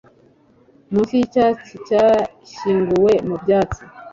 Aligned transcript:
Munsi 0.91 1.13
yicyatsi 1.19 1.73
cyashyinguwe 1.87 3.11
mubyatsi 3.27 3.81